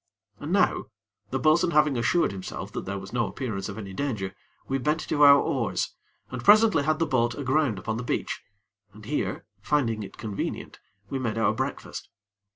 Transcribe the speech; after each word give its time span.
And 0.39 0.51
now, 0.51 0.85
the 1.29 1.37
bo'sun 1.37 1.69
having 1.73 1.95
assured 1.95 2.31
himself 2.31 2.71
that 2.71 2.85
there 2.85 2.97
was 2.97 3.13
no 3.13 3.27
appearance 3.27 3.69
of 3.69 3.77
any 3.77 3.93
danger, 3.93 4.33
we 4.67 4.79
bent 4.79 5.01
to 5.01 5.21
our 5.21 5.37
oars, 5.37 5.93
and 6.31 6.43
presently 6.43 6.81
had 6.81 6.97
the 6.97 7.05
boat 7.05 7.35
aground 7.35 7.77
upon 7.77 7.97
the 7.97 8.03
beach, 8.03 8.41
and 8.93 9.05
here, 9.05 9.45
finding 9.61 10.01
it 10.01 10.17
convenient, 10.17 10.79
we 11.11 11.19
made 11.19 11.37
our 11.37 11.53
breakfast. 11.53 12.09